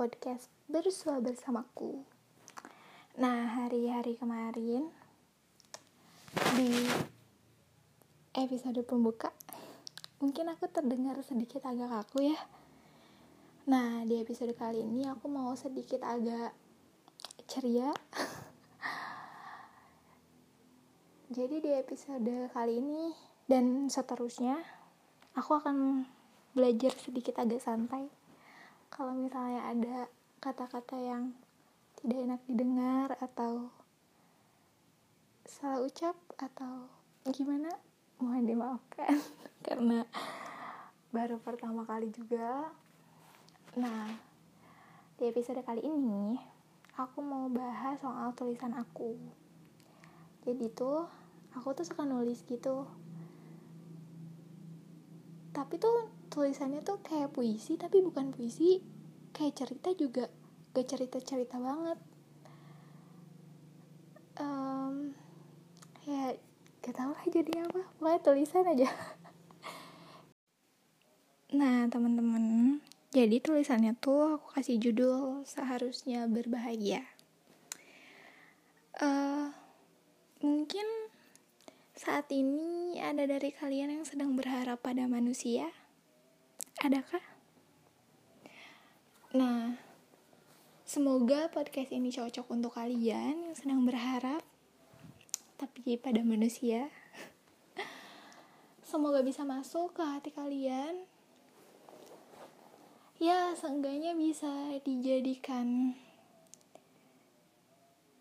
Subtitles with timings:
[0.00, 2.00] podcast bersua bersamaku.
[3.20, 4.88] Nah, hari-hari kemarin
[6.56, 6.72] di
[8.32, 9.28] episode pembuka,
[10.24, 12.40] mungkin aku terdengar sedikit agak kaku ya.
[13.68, 16.56] Nah, di episode kali ini aku mau sedikit agak
[17.44, 17.92] ceria.
[21.36, 23.12] Jadi di episode kali ini
[23.44, 24.64] dan seterusnya,
[25.36, 26.08] aku akan
[26.56, 28.19] belajar sedikit agak santai
[28.90, 29.96] kalau misalnya ada
[30.42, 31.32] kata-kata yang
[32.02, 33.70] tidak enak didengar atau
[35.46, 36.90] salah ucap atau
[37.30, 37.70] gimana
[38.18, 39.14] mohon dimaafkan.
[39.66, 40.02] Karena
[41.14, 42.70] baru pertama kali juga.
[43.78, 44.10] Nah
[45.20, 46.34] di episode kali ini
[46.98, 49.14] aku mau bahas soal tulisan aku.
[50.42, 51.06] Jadi tuh
[51.54, 52.88] aku tuh suka nulis gitu.
[55.54, 58.78] Tapi tuh tulisannya tuh kayak puisi tapi bukan puisi
[59.34, 60.30] kayak cerita juga
[60.70, 61.98] gak cerita cerita banget.
[64.38, 65.12] Um,
[66.06, 66.38] ya
[66.80, 68.88] gak tau lah jadi apa pokoknya tulisan aja.
[71.50, 72.78] Nah teman-teman
[73.10, 77.02] jadi tulisannya tuh aku kasih judul seharusnya berbahagia.
[78.94, 79.50] Uh,
[80.38, 80.86] mungkin
[81.98, 85.74] saat ini ada dari kalian yang sedang berharap pada manusia
[86.80, 87.20] Adakah?
[89.36, 89.76] Nah,
[90.88, 94.40] semoga podcast ini cocok untuk kalian yang sedang berharap,
[95.60, 96.88] tapi pada manusia.
[98.80, 101.04] Semoga bisa masuk ke hati kalian.
[103.20, 105.92] Ya, seenggaknya bisa dijadikan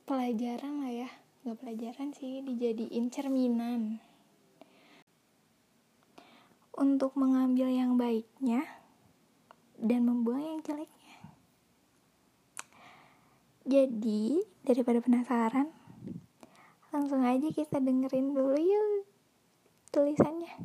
[0.04, 1.10] pelajaran lah ya.
[1.48, 4.04] Gak pelajaran sih, dijadiin cerminan
[6.80, 8.64] untuk mengambil yang baiknya
[9.76, 11.20] dan membuang yang jeleknya.
[13.68, 15.68] Jadi, daripada penasaran,
[16.96, 19.04] langsung aja kita dengerin dulu yuk
[19.92, 20.56] tulisannya.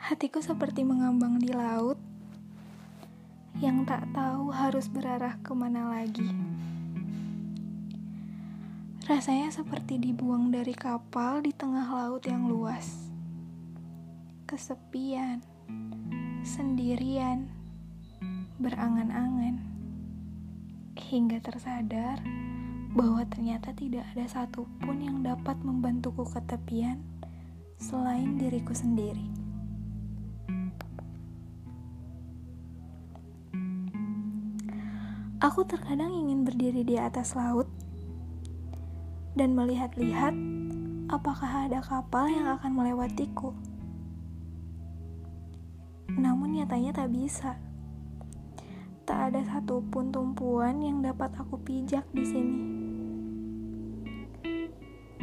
[0.00, 2.15] Hatiku seperti mengambang di laut
[3.56, 6.28] yang tak tahu harus berarah ke mana lagi.
[9.08, 13.08] Rasanya seperti dibuang dari kapal di tengah laut yang luas.
[14.44, 15.40] Kesepian,
[16.44, 17.48] sendirian,
[18.60, 19.56] berangan-angan,
[21.08, 22.20] hingga tersadar
[22.92, 27.00] bahwa ternyata tidak ada satupun yang dapat membantuku ke tepian
[27.80, 29.45] selain diriku sendiri.
[35.56, 37.64] Aku terkadang ingin berdiri di atas laut
[39.32, 40.36] dan melihat-lihat
[41.08, 43.56] apakah ada kapal yang akan melewatiku.
[46.12, 47.56] Namun nyatanya tak bisa.
[49.08, 52.60] Tak ada satupun tumpuan yang dapat aku pijak di sini.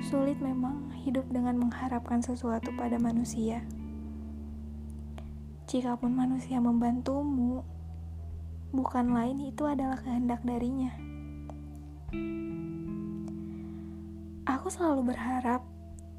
[0.01, 3.61] Sulit memang hidup dengan mengharapkan sesuatu pada manusia.
[5.69, 7.61] Jikapun manusia membantumu,
[8.73, 10.89] bukan lain itu adalah kehendak darinya.
[14.49, 15.61] Aku selalu berharap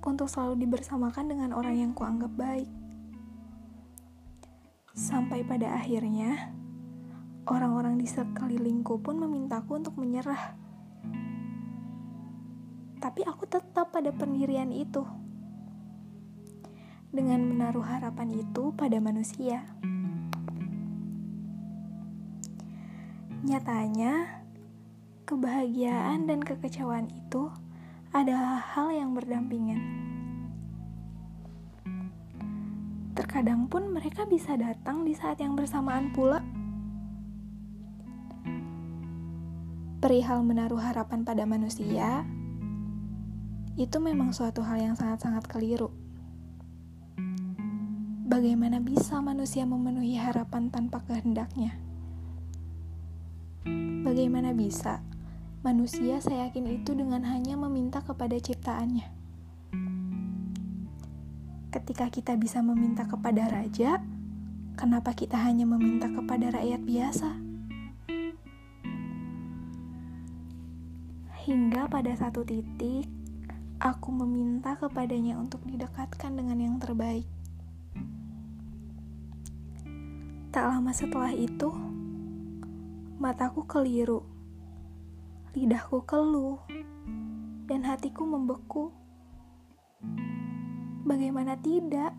[0.07, 2.71] untuk selalu dibersamakan dengan orang yang kuanggap baik.
[4.95, 6.55] Sampai pada akhirnya,
[7.51, 10.55] orang-orang di sekelilingku pun memintaku untuk menyerah.
[13.03, 15.03] Tapi aku tetap pada pendirian itu.
[17.11, 19.67] Dengan menaruh harapan itu pada manusia.
[23.44, 24.41] Nyatanya,
[25.28, 27.52] kebahagiaan dan kekecewaan itu
[28.08, 29.85] adalah hal yang berdampingan.
[33.12, 36.41] Terkadang pun mereka bisa datang di saat yang bersamaan pula.
[40.00, 42.25] Perihal menaruh harapan pada manusia,
[43.76, 45.93] itu memang suatu hal yang sangat-sangat keliru.
[48.25, 51.76] Bagaimana bisa manusia memenuhi harapan tanpa kehendaknya?
[54.05, 55.00] Bagaimana bisa
[55.64, 59.08] manusia saya yakin itu dengan hanya meminta kepada ciptaannya?
[61.72, 64.05] Ketika kita bisa meminta kepada raja,
[64.76, 67.31] kenapa kita hanya meminta kepada rakyat biasa?
[71.49, 73.08] Hingga pada satu titik,
[73.81, 77.25] aku meminta kepadanya untuk didekatkan dengan yang terbaik.
[80.52, 81.72] Tak lama setelah itu,
[83.19, 84.34] mataku keliru
[85.55, 86.58] lidahku keluh,
[87.70, 88.90] dan hatiku membeku.
[91.06, 92.11] Bagaimana tidak?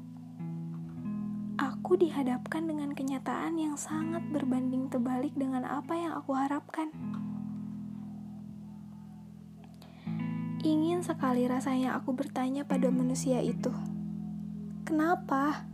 [1.59, 6.87] Aku dihadapkan dengan kenyataan yang sangat berbanding terbalik dengan apa yang aku harapkan.
[10.63, 13.69] Ingin sekali rasanya aku bertanya pada manusia itu,
[14.87, 15.67] "Kenapa?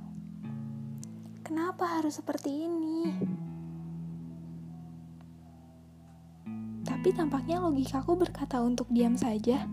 [1.45, 3.13] Kenapa harus seperti ini?"
[7.01, 9.65] Tapi tampaknya logikaku berkata untuk diam saja.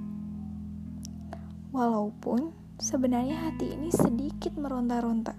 [1.77, 5.37] Walaupun sebenarnya hati ini sedikit meronta-ronta.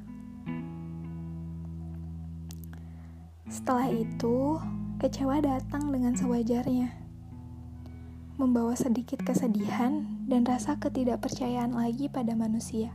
[3.50, 4.62] Setelah itu,
[5.02, 6.94] kecewa datang dengan sewajarnya.
[8.38, 12.94] Membawa sedikit kesedihan dan rasa ketidakpercayaan lagi pada manusia.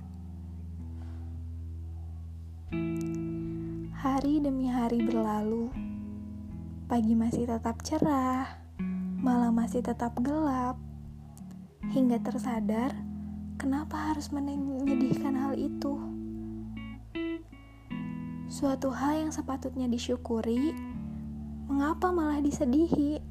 [4.06, 5.75] Hari demi hari berlalu,
[6.87, 8.63] pagi masih tetap cerah,
[9.25, 10.76] malam masih tetap gelap,
[11.97, 12.93] hingga tersadar
[13.56, 15.97] kenapa harus menyedihkan hal itu.
[18.53, 20.76] Suatu hal yang sepatutnya disyukuri,
[21.73, 23.25] mengapa malah disedihi?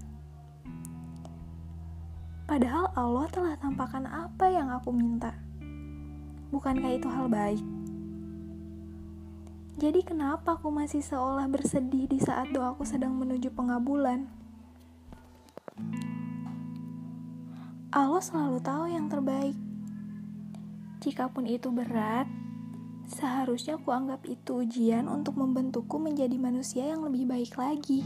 [2.50, 5.38] Padahal Allah telah tampakkan apa yang aku minta.
[6.50, 7.62] Bukankah itu hal baik?
[9.78, 14.42] Jadi kenapa aku masih seolah bersedih di saat doaku sedang menuju pengabulan?
[17.94, 19.54] Allah selalu tahu yang terbaik.
[20.98, 22.26] Jikapun itu berat,
[23.06, 28.02] seharusnya aku anggap itu ujian untuk membentukku menjadi manusia yang lebih baik lagi.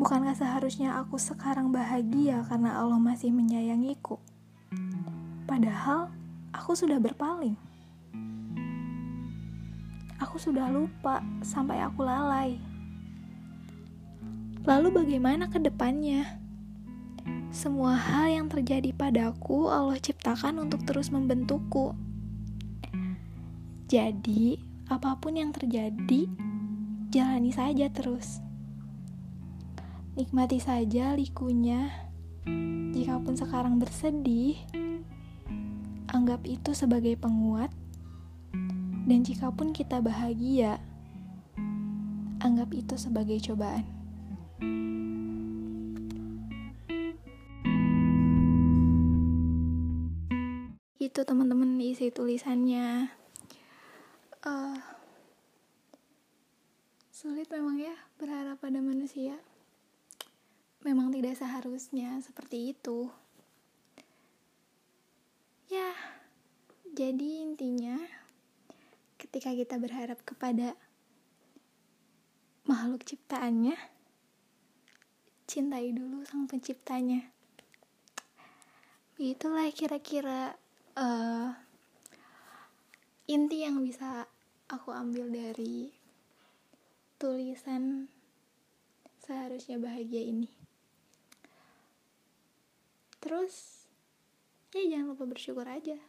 [0.00, 4.16] Bukankah seharusnya aku sekarang bahagia karena Allah masih menyayangiku?
[5.44, 6.08] Padahal
[6.56, 7.54] aku sudah berpaling.
[10.18, 12.71] Aku sudah lupa sampai aku lalai.
[14.62, 16.38] Lalu bagaimana ke depannya?
[17.50, 21.98] Semua hal yang terjadi padaku Allah ciptakan untuk terus membentukku.
[23.90, 26.30] Jadi, apa pun yang terjadi,
[27.10, 28.38] jalani saja terus.
[30.14, 31.90] Nikmati saja likunya.
[32.94, 34.62] Jikapun sekarang bersedih,
[36.06, 37.74] anggap itu sebagai penguat.
[39.10, 40.78] Dan jikapun kita bahagia,
[42.38, 44.01] anggap itu sebagai cobaan.
[51.02, 53.10] Itu teman-teman isi tulisannya.
[54.46, 54.78] Uh,
[57.10, 59.36] sulit memang ya berharap pada manusia.
[60.86, 63.12] Memang tidak seharusnya seperti itu.
[65.68, 65.90] Ya,
[66.96, 67.98] jadi intinya
[69.18, 70.78] ketika kita berharap kepada
[72.64, 73.76] makhluk ciptaannya,
[75.52, 77.28] cintai dulu sang penciptanya.
[79.20, 80.56] Itulah kira-kira
[80.96, 81.52] uh,
[83.28, 84.24] inti yang bisa
[84.72, 85.92] aku ambil dari
[87.20, 88.08] tulisan
[89.20, 90.48] seharusnya bahagia ini.
[93.20, 93.84] Terus
[94.72, 96.00] ya jangan lupa bersyukur aja.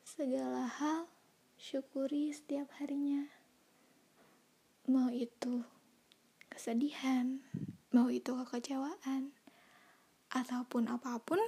[0.00, 1.12] Segala hal
[1.60, 3.28] syukuri setiap harinya.
[4.88, 5.60] Mau itu
[6.48, 7.44] kesedihan
[7.94, 9.30] mau itu kekecewaan.
[10.34, 11.38] Ataupun apa pun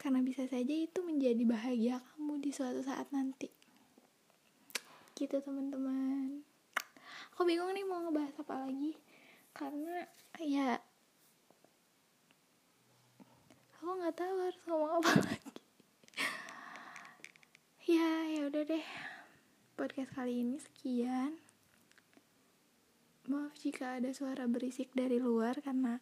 [0.00, 3.52] karena bisa saja itu menjadi bahagia kamu di suatu saat nanti.
[5.12, 6.40] Gitu teman-teman.
[7.36, 8.96] Aku bingung nih mau ngebahas apa lagi.
[9.52, 10.08] Karena
[10.40, 10.80] ya
[13.76, 15.52] aku nggak tahu harus ngomong apa lagi.
[17.84, 18.86] Ya ya udah deh.
[19.76, 21.45] Podcast kali ini sekian
[23.26, 25.98] Maaf jika ada suara berisik dari luar karena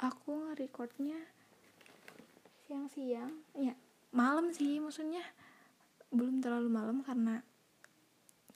[0.00, 1.20] aku recordnya
[2.64, 3.44] siang-siang.
[3.52, 3.76] Ya,
[4.08, 5.20] malam sih maksudnya.
[6.08, 7.44] Belum terlalu malam karena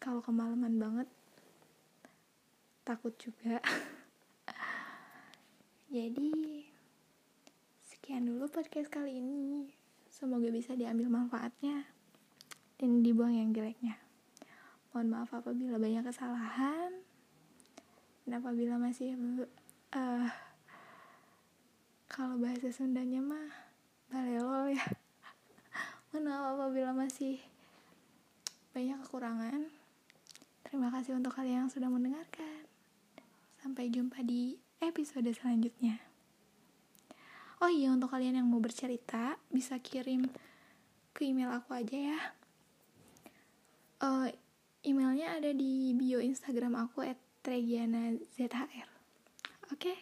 [0.01, 1.09] kalau kemalaman banget
[2.89, 3.61] takut juga.
[5.93, 6.65] Jadi
[7.85, 9.77] sekian dulu podcast kali ini.
[10.09, 11.85] Semoga bisa diambil manfaatnya
[12.81, 14.01] dan dibuang yang jeleknya.
[14.97, 17.10] Mohon maaf apabila banyak kesalahan.
[18.25, 19.17] Dan apabila masih
[19.97, 20.29] uh,
[22.11, 23.49] kalau bahasa Sundanya mah
[24.11, 24.85] balelol ya.
[26.13, 27.39] Maaf apabila masih
[28.75, 29.71] banyak kekurangan.
[30.67, 32.67] Terima kasih untuk kalian yang sudah mendengarkan.
[33.63, 35.99] Sampai jumpa di episode selanjutnya.
[37.61, 40.25] Oh iya, untuk kalian yang mau bercerita, bisa kirim
[41.13, 42.21] ke email aku aja ya.
[44.01, 44.33] Uh,
[44.81, 48.89] emailnya ada di bio Instagram aku at Regiana ZHR
[49.73, 49.81] oke?
[49.81, 49.97] Okay?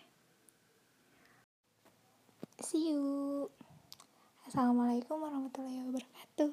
[2.66, 3.47] see you.
[4.42, 6.50] Assalamualaikum warahmatullahi wabarakatuh